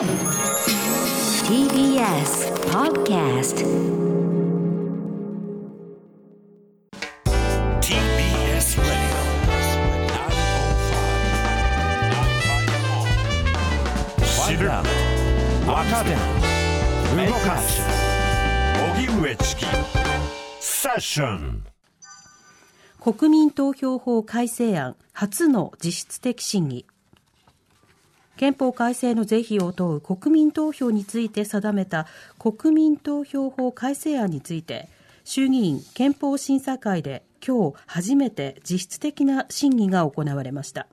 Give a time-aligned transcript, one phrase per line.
[0.00, 0.08] TBS
[2.72, 3.60] Podcast
[7.82, 9.20] TBS Radio.
[14.16, 14.70] 905-954知る
[15.68, 16.16] 若手
[17.26, 17.82] 動かす
[18.96, 19.66] 荻上チキ
[20.60, 21.62] セッション
[22.98, 26.86] 国民投票法改正案初の実質的審議
[28.40, 32.06] 憲法改正の是非を問う国民投票について定めた
[32.38, 34.88] 国民投票法改正案について
[35.24, 40.86] 衆議院憲法審査会で今日初めて実質的な審議が行われました。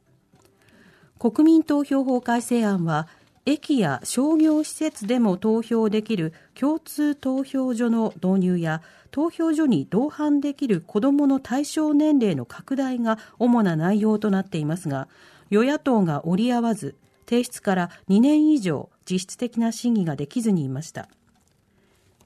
[1.20, 3.08] 国民投票法改正案は
[3.46, 15.08] 駅や商業施設でも投票できる共通投票所の導入や投票所に同伴できる子どもの対象年齢の拡大が主な内容となっていますが
[15.50, 21.09] 与野党が折り合わず提出から2年以上実質的な審議ができずにいました。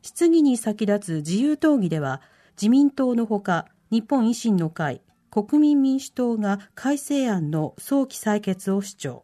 [0.01, 2.21] 質疑に先立つ自由討議では
[2.53, 9.23] 自民党のほか日本維新の会国民民主党が改正案の早期採決を主張。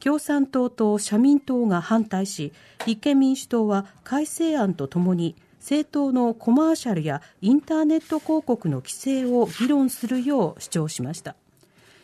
[0.00, 2.52] 共産党と社民党が反対し
[2.86, 11.34] 立憲民主党は改正案とともに政党のコマーシャルやインターネット広告の規制を議論するよう主張しました。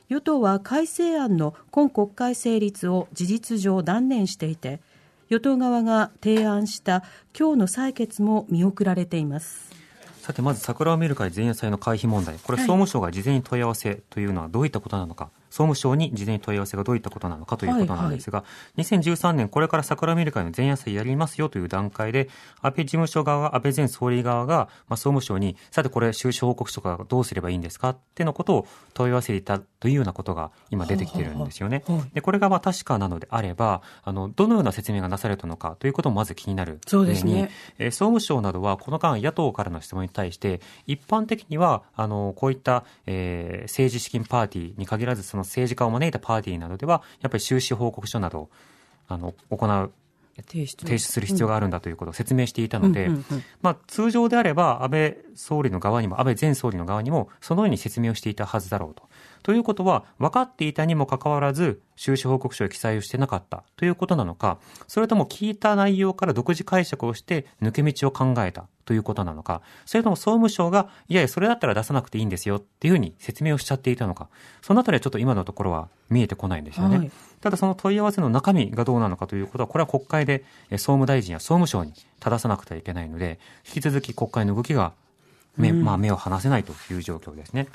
[0.09, 4.81] 与党は改正案の今国会成立を事実上断念していて
[5.31, 7.03] 与党側が提案した
[7.39, 9.75] 今日の採決も見送られています。
[10.25, 12.39] さてまず桜を見る会前夜祭の会費問題。
[12.39, 18.45] これ総務省が事前に問い合わせというのはどういったことなのか、総務省に事前に問い合わせがどういったことなのかということなんですが、は
[18.75, 18.81] い。
[18.81, 22.31] はい、2013年これから桜を見る会の前夜祭やりますよという段階で
[22.63, 31.85] 安倍事務所側安倍前総理側が、まあ、総務省にさてこれ収支報告書がどうすればいいんですかってのことを問い合わせていたというようなことが今出てきているんですよね。
[32.15, 36.81] でこれがまあ確かなのであればあのどのような説明がなされたのかということもまず気になる。
[36.87, 48.49] そうですね、えー、総務省などはこの間野党からの質問に対して一般的にはあのこういった、えー、政治資金パーティーに限らずその政治家を招いたパーティーなどでは、やっぱり収支報告書など
[49.07, 49.93] あの行う
[50.43, 50.85] 提出。
[50.85, 53.11] 提出する必要があるんだということを説明していたので、
[53.63, 59.09] まあ、通常であれば安倍総理の側にも安倍前総理の側にもそのように説明をしていたはずだろうと。
[59.43, 63.65] ということは分かっていたにもかかわらず収支報告書に記載をしてなかった。
[63.77, 64.59] ということなのか
[64.89, 68.67] それとも聞いた内容から独自解釈をして抜け道を考えた。
[68.85, 69.63] ということなのか。
[69.87, 72.57] それとも総務省がいやいやそれだったら出さなくていいんですよ。
[72.57, 74.29] っていうふうに説明をしちゃっていたのか。
[74.61, 76.99] そのあたりはちょっと今のところは見えてこないんですよね。
[76.99, 77.13] はい
[77.45, 84.95] ただその問い合わせの中身がどうなのかということは、これは国会で総務大臣や総務省に正さなくてはいけないので、引き続き国会の動きが
[85.59, 87.69] 目,、まあ、目を離せないという状況ですね。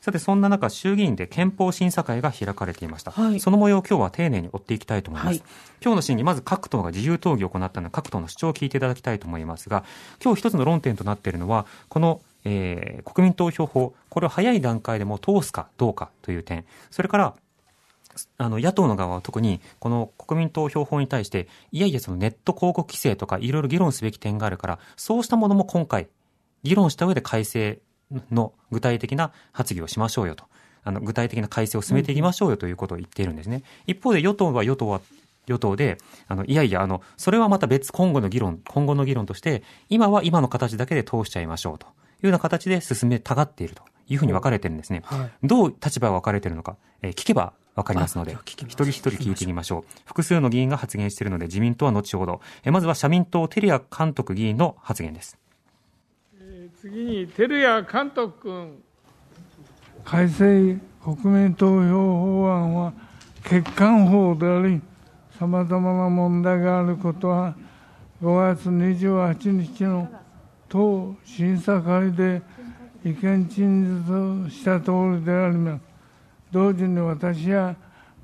[0.00, 3.10] さて、そんな中、衆議院で憲法審査会が開かれていました。
[3.10, 5.34] はい、その模様を今日は丁寧に追っていきたいと思います。
[5.34, 5.42] はい、
[5.82, 9.84] 今日の審議、まず各党が自由討議を行ったので、各党の主張を聞いていただきたいと思いますが、
[10.24, 17.34] 今日一つの論点となっているのは、このえー、国民投票法、これを早い段階でも通すかどうかという点、それから
[18.38, 26.08] あの野党の側は特にこの国民投票法に対していやいやそのネット広告規制とかいろいろ議論すべき点があるからそうしたものも今回
[26.62, 27.78] 議論した上で改正
[28.30, 30.44] の具体的な発議をしましょうよと
[30.82, 33.62] あの具体的な改正を進めていきましょうよということを言っているんですね。
[33.86, 35.00] 一方で与党は与党は
[35.46, 35.98] 与党で、
[36.28, 45.02] あの、いやいや、あの、それはまた別、今後の議論、今後の議論として、今は今の形だけで通しちゃいましょうというような形で進めたがっているというふうに分かれてるんですね。
[45.04, 49.84] はい、どう立場が分かれてるのか、えー、聞けばわかりますので、一人一人聞いてみましょう。
[50.04, 52.40] 複数の議員が発言しているので、自民党は後ほど。
[52.64, 55.38] えまずは社民党、照屋監督議員の発言です。
[56.80, 58.82] 次に、照屋監督君。
[60.04, 62.92] 改正国民投票法案は
[63.42, 64.80] 欠陥法であり、
[65.38, 67.54] さまざまな問題があることは、
[68.22, 70.08] 5月28日の
[70.68, 72.42] 党審査会で
[73.04, 74.04] 意見陳
[74.48, 75.89] 述した通りであります。
[76.52, 77.76] 同時に私は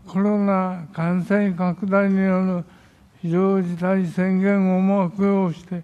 [0.06, 2.64] コロナ感染拡大による
[3.20, 5.82] 非常事態宣言をも悪用して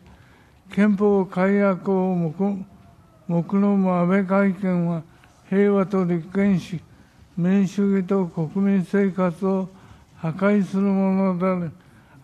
[0.72, 5.02] 憲法改悪を目論む安倍会見は
[5.48, 6.80] 平和と立憲し
[7.36, 9.68] 民主主義と国民生活を
[10.16, 11.72] 破壊するものである。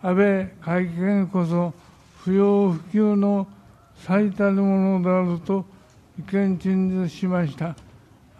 [0.01, 1.73] 安倍会見こそ
[2.19, 3.47] 不要不急の
[3.95, 5.65] 最たるものであると
[6.17, 7.75] 意見陳述しました。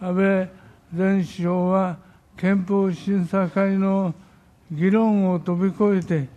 [0.00, 0.48] 安倍
[0.92, 1.96] 前首相は
[2.36, 4.12] 憲法審査会の
[4.72, 6.28] 議論を飛び越えて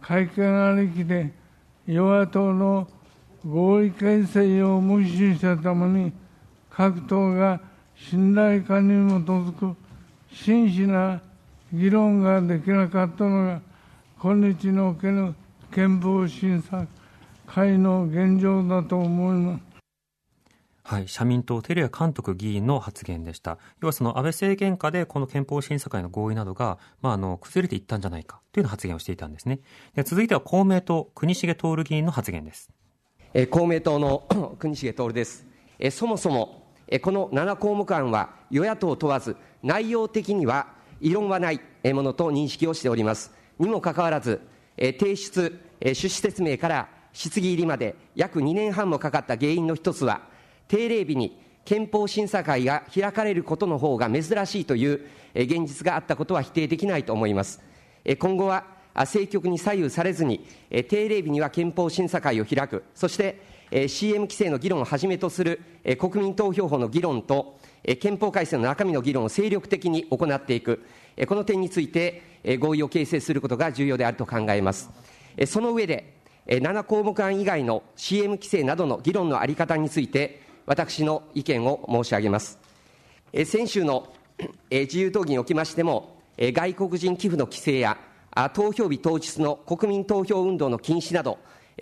[0.00, 1.32] 会見ありきで
[1.86, 2.86] 与野党の
[3.44, 6.12] 合意形成を無視したために
[6.70, 7.60] 各党が
[7.96, 9.76] 信頼感に基づく
[10.32, 11.20] 真摯な
[11.72, 13.60] 議論ができなかったのが
[14.20, 14.94] 今日の
[15.72, 16.86] 憲法審査
[17.46, 19.67] 会の現状だと思います。
[20.88, 23.58] はい、社民党、照屋監督議員の発言でした。
[23.82, 29.60] 要はその安倍政権下でこの憲法審査会の合意などが、まあ、あの、崩れていったんじゃないかというような発言をしていたんですね。
[29.94, 32.70] で続いては公明党、国重徹議員の発言です。
[33.34, 34.26] え公明党の
[34.58, 35.46] 国重徹です。
[35.78, 40.68] えそもそも、えこの7項目案は与野党問わず、内容的には
[41.02, 43.30] 異論はないものと認識をしております。
[43.58, 44.40] にもかかわらず、
[44.78, 50.37] え提出、え趣旨説明から質疑入りまで約2年半もかかった原因の一つは、
[50.68, 55.00] 定例日に憲法審査会が開かれることの方が珍しいという
[55.34, 57.60] 現実があったことは否定できないと思います。
[58.18, 60.46] 今後は政局に左右されずに、
[60.88, 63.38] 定例日には憲法審査会を開く、そして
[63.86, 65.60] CM 規制の議論をはじめとする
[65.98, 67.58] 国民投票法の議論と、
[68.00, 70.84] 憲法改正の中身の議論を精力的に行っていく、
[71.26, 72.22] この点について
[72.58, 74.90] 合意を形成することが重要であると考えます。
[75.46, 76.14] その上で、
[76.46, 82.58] 7項目案以外の CM 規制などの議論の在り方について、私の意見を申し上げます。
[83.46, 84.12] 先週の
[84.70, 87.96] 自由討議におきましても、外国人寄付の規制や、
[88.52, 91.38] 投票日当日の国民投票運動の禁止など、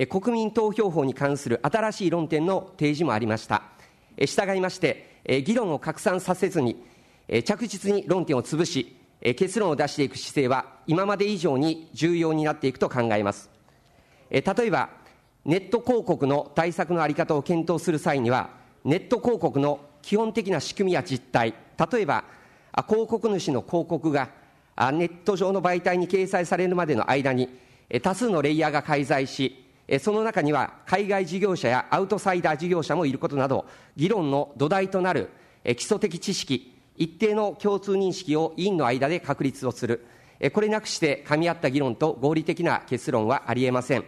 [0.09, 3.65] 国民投票法に関する新しい論点の提示もありました。
[4.25, 6.77] 従いまして、議論を拡散させずに、
[7.45, 13.51] 着実に論点を潰し、結論を出していく姿勢は、今まで以上に重要になっていくと考えます。
[14.31, 14.91] 例えば、
[15.45, 21.55] ネット広告の対策の在り方を検討する際には、ネット広告の基本的な仕組みや実態、
[21.93, 22.23] 例えば、
[22.89, 24.29] 広告主の広告が
[24.93, 27.49] ネット上の媒体に掲載されるまでの間に、
[28.01, 29.67] 多数のレイヤーが介在し、
[29.99, 33.67] その中には海外事業者やアウトサイダー事業者もいることなど、
[33.97, 35.31] 議論の土台となる
[35.65, 40.07] 基礎的知識、一定の共通認識を委員の間で確立をする、
[40.53, 44.05] これなくして噛み合った議論と合理的な結論はありえません。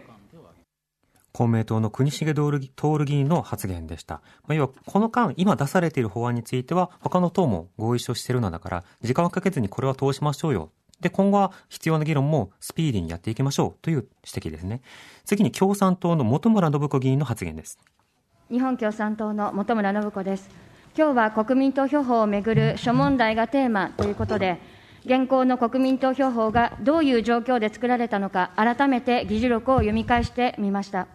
[1.31, 4.15] 公明党の国重徹議員の発言でした。
[4.47, 10.71] まあ、要は、この間、今出されている法案については、他の党も合意書しているのだから、時間をかけずにこれは通しましょうよ。
[11.01, 14.81] で、今後は必要な議論もスピーディーにやっていきましょうという指摘ですね。
[15.25, 17.79] 次に共産党の本村信子議員の発言です。
[18.51, 20.49] 日本共産党の本村信子です。
[20.97, 24.59] 今日は国民投票法をめぐる諸問題がテーマということで、
[25.05, 31.07] 現行の国民投票法がどういう状況で作られたのか、改めて議事録を読み返してみました。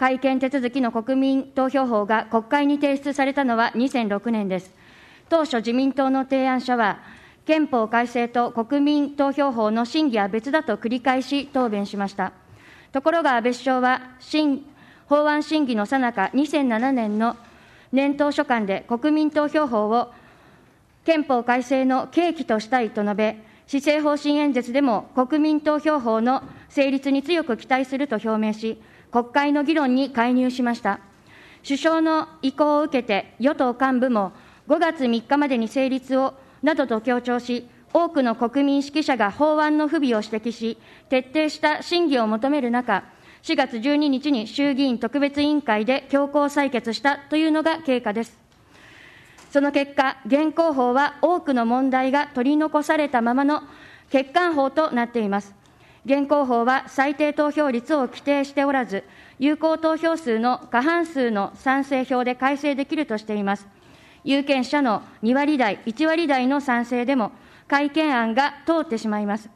[0.00, 4.74] 改憲手続きの国民投票法が国会に提出されたのは2006年です。
[5.28, 7.00] 当初自民党の提案者は、
[7.44, 12.32] 憲法改正と国民投票法の審議は別だと繰り返し答弁しました。
[12.92, 14.64] ところが安倍首相は、新
[15.04, 17.36] 法案審議のさなか2007年の
[17.92, 20.14] 年頭所管で国民投票法を
[21.04, 23.36] 憲法改正の契機としたいと述べ、
[23.66, 28.80] 施政方針演説でも国民投票法の成立に強く期待すると表明し、
[29.10, 31.00] 国会の議論に介入しました。
[31.62, 34.32] 首相の意向を受けて、与党幹部も
[34.68, 40.78] 5月3日までに成立をなどと強調し、多くの国民識者が法案の不備を指摘し、
[41.08, 43.04] 徹底した審議を求める中、
[43.42, 48.38] 4月12日に衆議院特別委員会で強行採決したというのが経過です。
[49.50, 53.62] その結果、現行法は多くの問題が取り残されたままの
[54.12, 55.59] 欠陥法となっています。
[56.04, 59.04] 現行法は最低投票率を規定しておらず、
[59.38, 63.68] 有効投票数の過半数の賛成票で改正できるとしています。
[64.24, 67.32] 有権者の2割台、1割台の賛成でも、
[67.68, 69.50] 改憲案が通ってしまいます。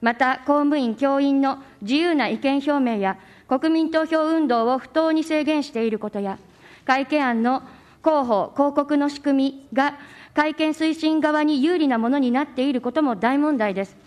[0.00, 3.18] また、公務員、教員の自由な意見表明や、
[3.48, 6.38] 国民投票運動を不当に制限していることや、
[6.84, 7.62] 改憲案の
[8.04, 9.98] 広報、広告の仕組みが
[10.34, 14.05] 改憲推進側に有利なものになっていることも大問題です。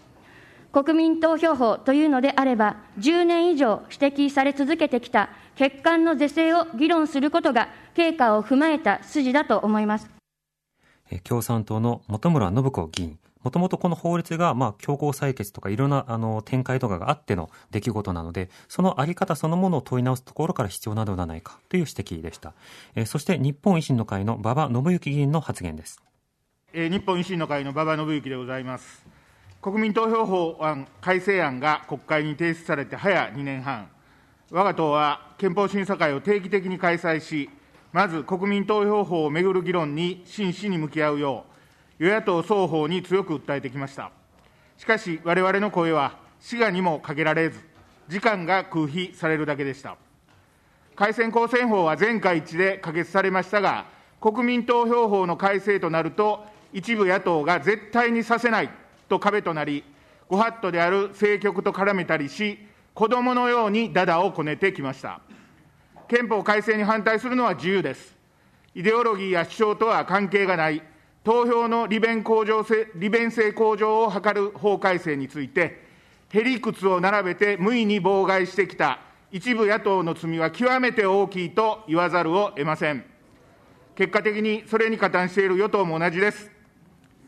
[0.71, 10.09] 国民投票法というのであれば、10年以上指摘され続けてきた欠陥の是正を議論することが、経過を踏まえた筋だと思います。
[11.23, 13.19] 共産党の本村信子議員。
[13.43, 22.53] もともとこの法律が、まあ、強行採決とかいろんな、あの、展開とかがあっての出来事なので、そのあり方そのものを問い直すところから必要なのではないかという指摘でした。
[22.95, 26.01] えー、そして、日本維新の会の馬場信之議員の発言です。
[26.73, 29.18] えー、日本維新の会の馬場信之でございます。
[29.61, 33.89] 国民投票法案改正案が国会に提出されて早2年半、
[34.51, 37.49] 我が党は憲法審査会を定期的に開催し、
[37.91, 41.43] まず国民投票法をめぐる議論に真摯に向き合うよ
[41.99, 44.11] う、与野党双方に強く訴えてきました。
[44.77, 47.59] しかし、われわれの声は滋賀にもかけられず、
[48.07, 49.97] 時間が空費されるだけでした。
[50.95, 53.87] 改選公選法は全会一致で可決されましたが、
[54.21, 58.69] 国民投票法の改正となると、一部野党が絶対にさせない
[59.09, 59.83] と壁となり、
[60.29, 62.59] ご法度である政局と絡めたりし、
[62.93, 65.21] 子供のようにダダをこねてきました。
[66.07, 68.15] 憲法改正に反対するのは自由です。
[68.75, 70.81] イデオロギーや主張とは関係がない、
[71.23, 75.83] 投票の利便向上性利便性向上を図る法改正について、
[76.31, 78.99] へりくつを並べて無意に妨害してきた
[79.31, 83.03] 一部野党の罪は極めて大きいと言わざるを得ません。
[83.95, 86.49] 結果的にそれに加担している与党も同じです。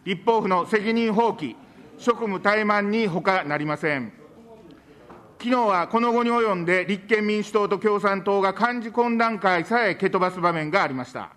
[0.06, 1.56] 立法府の責任放棄、
[2.02, 4.12] 職務怠慢に他なりません。
[5.38, 11.30] 昨日はこの後に及んで立憲民主党と共産党が幹事懇談会さえ蹴飛ばす場面がありました。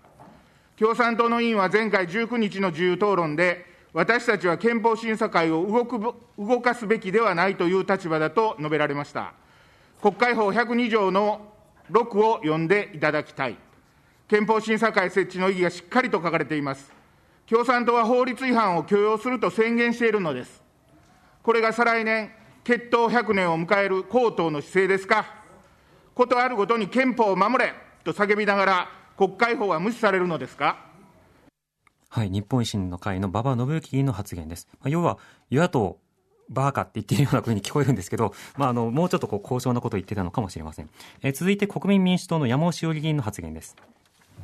[0.78, 6.00] 共産党の委員は前回19日の自由討論で、私たちは憲法審査会を動く
[6.38, 9.34] 動かすべきではないという立場だと述べられました。
[10.00, 11.52] 国会法102条の
[11.90, 13.58] 6を読んでいただきたい。
[14.28, 16.93] 憲法審査会設置の意義がしっかりと書かれています。
[17.48, 20.62] 共産党は法律違反を許容すると宣言しているのです。
[21.42, 22.30] これが再来年、
[22.64, 25.26] 決闘100年を迎える公党の姿勢ですか。
[26.14, 30.78] ことあるごとに憲法を守れと叫びながら、国会法は無視されるのですか。
[32.08, 34.68] はい、日本維新の会の馬場信之議員の発言です。
[34.80, 35.18] まあ、要は、
[35.50, 35.98] 与野党、
[36.48, 40.88] バーカって言っているような風に聞こえるんですけど、まあ、あの、もうちょっとこう、高尚なことを言ってたのかもしれません。
[41.22, 43.76] えー続いて、国民民主党の山尾志織議員の発言です。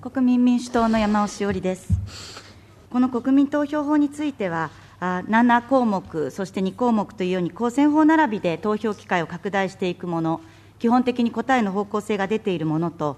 [0.03, 2.50] 国民民主党の山尾志織です。
[2.91, 4.71] この国民投票法については、
[5.01, 10.41] 7項目、そして2項目というように、公選法並びで投票機会を拡大していくもの、
[10.81, 13.17] 基本的に答えの方向性が出ているものと、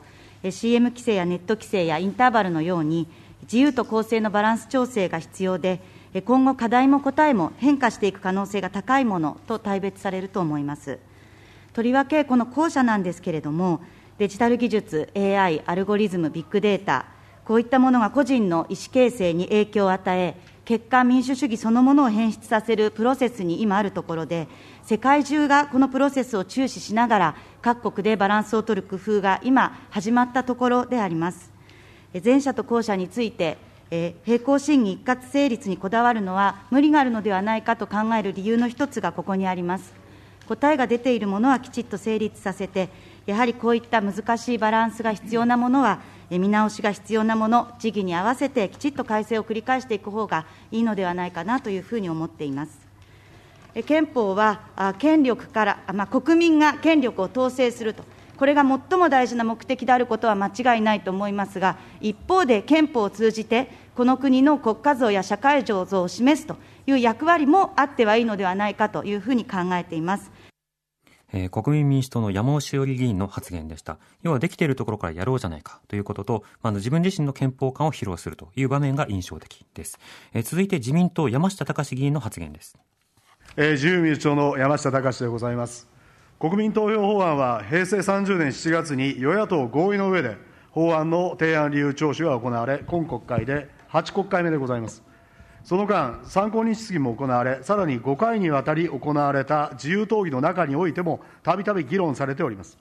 [0.51, 3.09] CM 規制やネット規制やインターバルのように、
[3.45, 5.81] 自由と公正のバランス調整が必要で、
[6.27, 10.99] 今後、課題も答えも変化していく可能性が高いものと大別されると思います。
[11.73, 13.81] とりわけ、この後者なんですけれども、
[14.19, 17.07] デジタル技術、AI、アルゴリズム、ビッグデータ、
[17.45, 24.47] こういったものが個人の意思形成に影響を与え、結果、民主主義そのものを変質させるプロセスに今あるところで、
[24.85, 31.51] 世界中がこのプロセスを注視しながら、各国でバランスを取る工夫が今、始まったところであります。
[32.25, 33.59] 前者と後者について、
[33.91, 39.93] えー並行審議一括成立にこだわるのは無理があるのではないかと考える理由の一つがここにあります。
[40.49, 42.89] 答えが出ているものはきちっと成立させて、
[43.27, 46.01] やはりこういった難しいバランスが必要なものは、
[46.39, 52.79] 見直しが必要なもの、時期に合わせてきちっと改正を繰り返していく方がいいのではないかなというふうに思っています。
[53.87, 58.05] 憲法は権力から、まあ、国民が権力を統制すると、
[58.37, 70.31] これが最も大事な目的であることは間違いないと思いますが、一方で憲法を通じて、この国の国家像や社会像を示すという役割もあってはいいのではないかというふうに考えています。
[71.33, 73.99] えー国民民主党の山尾志織議員の発言でした。
[74.23, 79.99] 要はできているところからやろうじゃないかということと、まあ自分自身の憲法観を披露するという場面が印象的です。
[80.35, 82.77] えー続いて自民党山下隆議員の発言です。
[83.57, 85.89] えー自由民主党の山下隆でございます。
[86.39, 90.37] 国民投票法案は平成30年7月に与野党合意の上で
[90.73, 95.05] 法案の提案理由聴取が行われ、今国会で8国会目でございます。
[95.65, 102.79] その間、参考人質疑も行われ、さらに5回にわたり行われた自由討議の中においても、たびたび議論されております。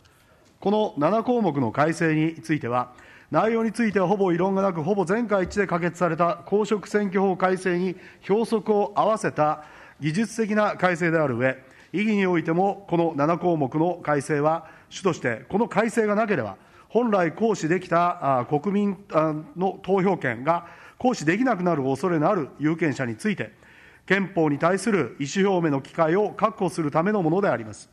[0.59, 2.93] この7項目の改正については、
[3.29, 9.63] 内容についてはほぼ異論がなく、ほぼ全会一致で可決された公職選挙法改正に標則を合わせた
[9.99, 11.57] 技術的な改正である上、
[11.93, 16.57] 意義においても、この7項目の改正は、主として、この改正がなければ、
[16.89, 18.97] 本来行使できた国民
[19.55, 20.65] の投票権が
[21.01, 23.51] 行使できなくなる恐れのある有権者について、
[24.05, 27.89] 憲法に対する意思表明の機会を確保するためのものであります。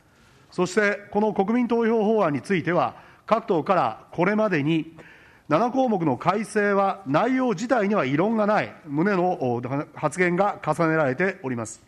[0.51, 4.95] そして、この国民投票法案については、各党からこれまでに
[5.49, 9.59] 7項目の改正は内容自体には異論がない旨の
[9.95, 11.81] 発言が重ねられております。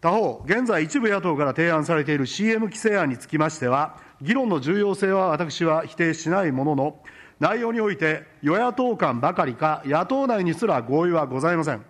[0.00, 6.96] 他方、現在一部野党から提案されている CM 規制案につきましては、議論の重要性は私は否定しないものの、
[7.40, 11.82] 内容において与野党間ばかりか、野党内にすら合意はございません。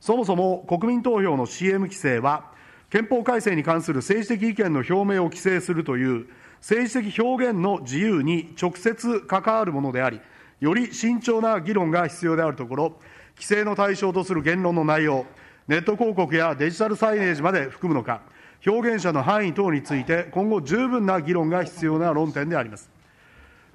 [0.00, 2.50] そもそも国民投票の CM 規制は、
[2.90, 6.26] 憲法改正に関する政治的意見の表明を規制するという
[6.60, 10.20] 政治的表現の自由に直接関わるものであり、
[10.60, 12.96] より慎重な議論が必要であるところ、
[13.36, 15.24] 規制の対象とする言論の内容、
[15.68, 18.20] ネット広告やデジタルサイネージまで含むのか、
[18.66, 22.91] 表現者の範囲等について、今後十分な議論が必要な論点であります。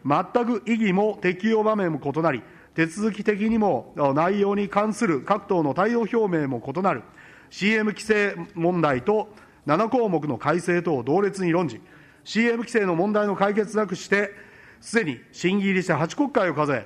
[0.06, 2.42] 全く意義も適用場面も異なり、
[2.76, 7.04] 手続き的にも内容に関する各党の対応表明も異なる
[7.50, 9.30] CM 規制問題と
[9.66, 11.82] 7項目の改正等を同列に論じ、
[12.24, 14.32] CM 規制の問題の解決なくして、
[14.80, 16.86] すでに審議入りして8国会を数え、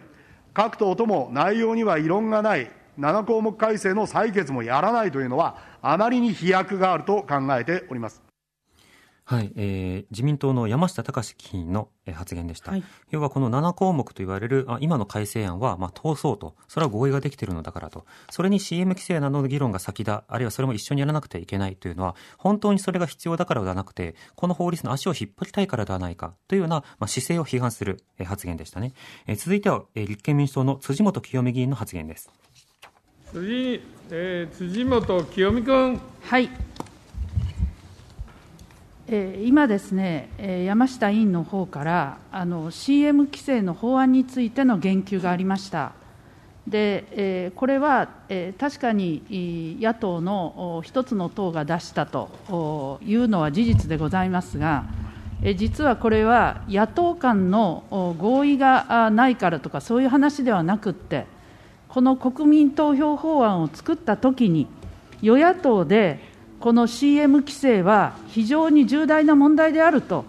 [0.53, 8.30] 各党とも内容には異論がない7項目改正の採決もやらないというのは、あまりに飛躍があると考えております。
[9.31, 12.71] はい、えー、自民党の山下隆議員のえー発言でした。
[12.71, 16.55] はい要はこの7項目と言われるあ今の改正案は、まあ、通そうと。
[16.67, 18.05] それは合意ができているのだからと。
[18.29, 20.25] それに CM 規制などの議論が先だ。
[20.27, 28.93] あるいはそれも一緒にやらなくてはいけないというのは、本当にそれが必要だからではなくて、この法律の足を引っ張りたいからではないかというような、まあ、姿勢を批判するえー発言でしたね。
[29.27, 32.29] えー続いては、えー立憲民主党の辻元清美議員の発言です。
[33.31, 36.01] 次、えー辻元清美君。
[36.21, 36.90] はい、えー
[39.13, 40.29] 今ですね、
[40.65, 45.91] 山下委員の方からあの CM 規制の法案についての言及がありました。
[46.65, 54.85] でえこれは、え確かに野党のお一つの党が出したというのは事実でございますが、
[55.43, 61.25] え実はこれは野党間の合意がないからとか、そういう話ではなくって、
[61.89, 64.67] この国民投票法案を作ったときに、
[65.21, 66.30] 与野党で
[66.61, 70.25] この CM 規制は非常に重大な問題であると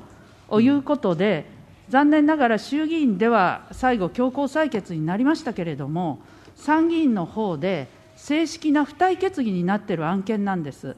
[0.60, 1.44] いうことで、
[1.90, 6.20] 残念ながら衆議院では最後、強行採決になりましたけれども、
[6.56, 7.86] 参議院の方で
[8.16, 10.96] 正式な付帯決議になっている案件なんです。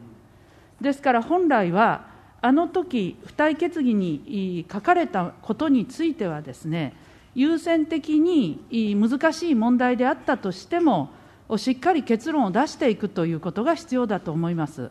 [0.81, 2.07] ですから本来は、
[2.41, 6.95] あの時付帯決議に書かれたことについてはですね、
[7.35, 8.61] 優先的に
[8.95, 11.11] 難しい問題であったとしても、
[11.57, 14.91] しっかり結論を出していくということが必要だと思います。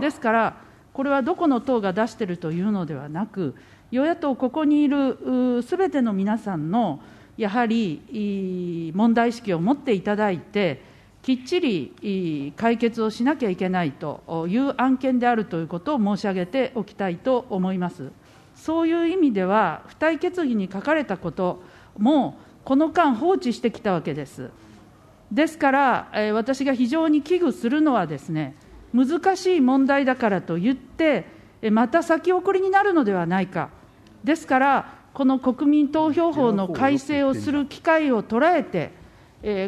[0.00, 0.56] ですから、
[0.92, 3.54] これはどこの党が出しているというのではなく、
[3.90, 7.00] 与野党、ここにいるすべての皆さんの
[7.36, 10.82] やはり問題意識を持っていただいて、
[11.22, 18.10] きっちり解決をしなきゃいけないという案件であるということを申し上げておきたいと思います。
[18.54, 21.62] そういう意味では、付帯決議に書かれたこと
[21.96, 24.50] も、この間放置してきたわけです。
[25.30, 28.56] ですから、私が非常に危惧するのはですね、
[28.92, 31.26] 難しい問題だからと言って、
[31.70, 33.70] また先送りになるのではないか。
[34.24, 38.92] ですから、この国民投票法の改正をする機会を捉えて、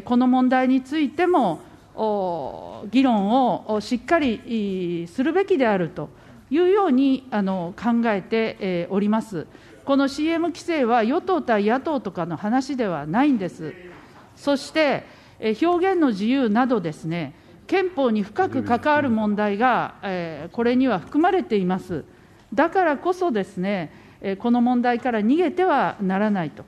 [0.05, 1.61] この問題についても、
[2.91, 6.09] 議論をしっかりするべきであると
[6.51, 7.75] いうように考
[8.07, 9.47] えております。
[9.85, 13.75] この CM 規制は与党対野党とかの話ではないんです。
[14.37, 15.05] そして、
[15.63, 17.35] 表現の自由などですね、
[17.71, 22.05] 憲法に深く関わる問題が、えーこれには含まれています。
[22.53, 26.65] だからこそですね、えこの問題から逃げてはならないと。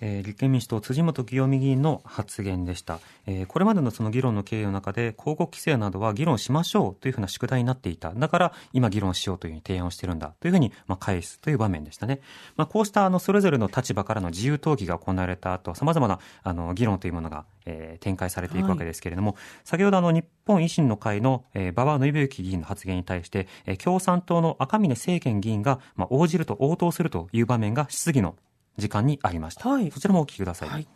[0.00, 3.00] えー立憲民主党、辻元清美議員の発言でした。
[3.26, 8.12] えーこれまでのその議論の経緯の中で、広告規制などは議論しましょうというふうな宿題になっていた。
[8.12, 12.20] だから、今議論しようというふうに提案をしてるんだというふうに、まあ、返すという場面でしたね。
[12.56, 28.36] まあ、こうした、あの、それぞれの立場からの自由討議が行われた後、様々な、あの、議論というものが、えー展開されていくわけですけれども、先ほど、あの、日本維新の会の、えー、馬場信之議員の発言に対して、えー共産党の赤嶺政権議員が、まあ、応じると応答するという場面が質疑の
[28.78, 29.64] 時間にありました。
[29.90, 30.86] そちらもお聞きください。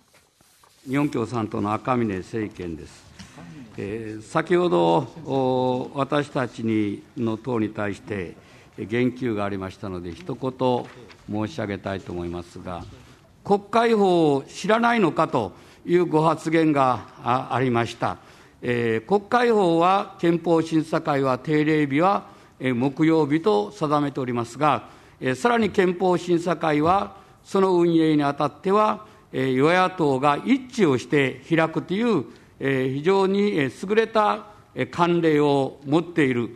[0.89, 3.05] 日本共産党の赤嶺政権です。
[3.77, 8.37] えー先ほどお私たちにの党に対して
[8.79, 12.85] えー言及がありましたので、一言申し上げたいと思いますが、
[13.45, 15.53] 国会法を知らないのかと
[15.85, 18.19] いうご発言があありました。
[18.63, 22.27] えー国会法は憲法審査会は定例日は
[22.61, 24.89] えー木曜日と定めておりますが、
[25.21, 32.25] えーさらに憲法審査会はその運営にあたっては、与野党が一致をして開くという、
[32.59, 36.49] 非常に優れた慣例を持っている、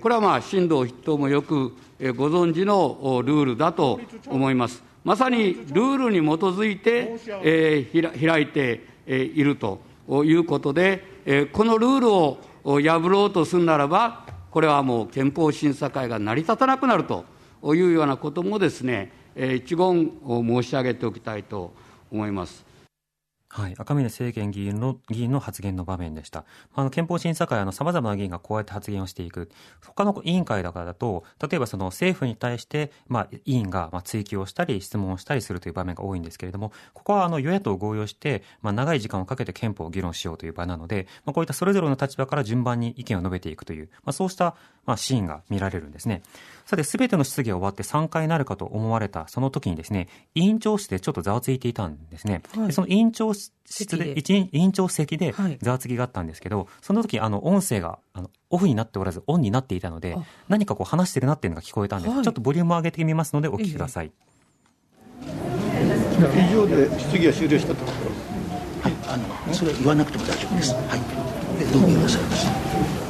[0.00, 1.72] これはまあ新藤筆頭もよく
[2.16, 4.82] ご存知のルールだと思います。
[5.04, 9.80] まさにルールに基づいて、えーひら開いてえいると
[10.24, 17.24] いうことで、えこのルールを破ろうとするならば、これはもう憲法審査会が成り立たなくなると
[17.64, 21.72] いうようなこともですね、一言申し上げておきたいと
[22.10, 22.74] 思います。
[23.56, 26.44] はい、赤嶺政権議員の議員の発言の場面でした。
[26.74, 29.48] あの憲法審査会はさまざまな議員がこうやって発言をしていく。
[29.80, 46.22] 他の委員会だからだと、例えばその政府に対して、まあ、委員がまあ追及をしたり質問をしたりするという場面が多いんですけれども、ここはあの与野党合意をして、まあ、長い時間をかけて憲法を議論しようという場なので、まあ、こういったそれぞれの立場から順番に意見を述べていくという、まあ、そうしたまあシーンが見られるんですね。
[46.66, 52.42] さて、すべての質疑が終わって3回になるかと思われたその時にですね、委員長室でちょっとざわついていたんですね。
[52.56, 60.16] はいでその委員長室で、席で一委員長席でざわつきがあったんですけど、その時、あの、音声が、あの、オフになっておらず、オンになっていたので、
[60.48, 62.14] 何かこう話してるなっていうのが聞こえたんです。
[62.14, 64.12] はいちょっとボリュームを上げてみますので、お聞きください。
[65.20, 67.84] 以上で質疑は終了したと。
[67.84, 70.74] はい、ああのそれは言わなくても大丈夫です。
[70.74, 73.03] はい、で同意をなさいました。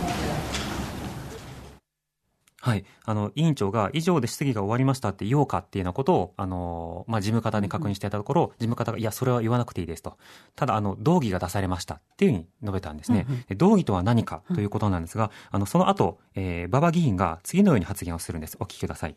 [2.64, 2.86] はい。
[3.04, 10.16] あの、委員長が以上で質疑が終わりましたって言おうかっていうようなことを、あの、まあ、事務方に確認していたところ、事務方が、いや、それは言わなくていいですと。
[10.56, 13.26] ただ、あの、道義が出されましたっていうふうに述べたんですね。
[13.28, 18.56] うんうん、道義とは何かということなんですが、あの、その後、えー、馬場議員が次のように発言をするんです。
[18.58, 19.16] お聞きください。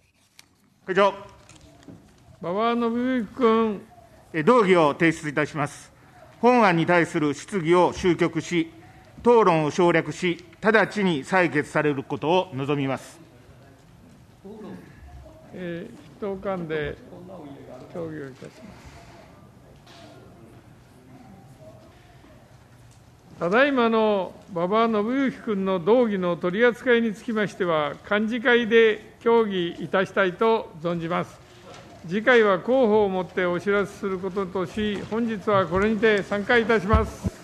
[0.85, 1.13] 会長。
[2.41, 3.81] 馬場信之君。
[4.43, 5.93] 道義を提出いたします。
[6.41, 8.73] 本案に対する質疑を終局し、
[9.21, 13.26] 討論を省略し、直ちに採決されることを望みます。
[15.53, 16.97] えー、筆頭間で
[17.93, 18.87] 協議をいたします。
[23.39, 31.39] ただいまの馬場信之君の動議の取り扱いにつきましては、幹事会で協議いたしたいと存じます。
[32.07, 37.36] 次回は広報をもってお知らせすることとし、本日はこれにて参加いたします。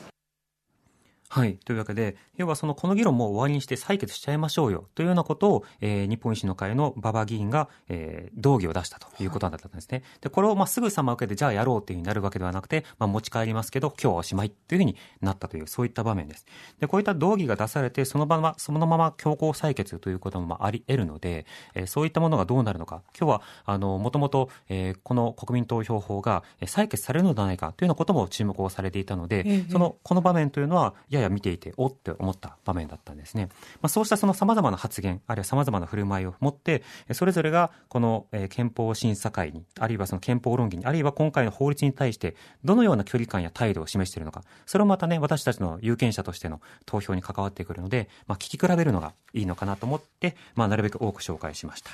[1.34, 1.56] はい。
[1.66, 10.04] というわけで、要はそのこの議論も終わりにして採決しちゃいましょうよというようなことを、えー、日本維新の会の馬場議員が、えー、動議を出したということだったんですね。
[10.22, 16.46] で、これをまあすぐさま受けて、じゃあやろうっていうふうになるわけではなくて、まあ持ち帰りますけど、今日はおしまいっていうふうになったという、そういった場面です。
[16.80, 33.50] で、こういった動議が出されて、そのまま、そのまま強行採決ということもまああり得るので、えー、そういったものがどうなるのか、今日は、あの、もともと、えー、この国民投票法が採決されるのではないかというようなことも注目をされていたので、その、この場面というのは、やや見ていて、おって思った場面だったんですね。
[33.82, 51.92] まあ、そうしたその様々な発言、あるいは様々な振る舞いを持って、それぞれがこの憲法審査会に、あるいはその憲法論議に、あるいは今回の法律に対して、どのような距離感や態度を示しているのか、それをまたね、私たちの有権者としての投票に関わってくるので、まあ、聞き比べるのがいいのかなと思って、まあ、なるべく多く紹介しました。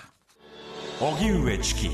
[1.02, 1.90] 荻上チキ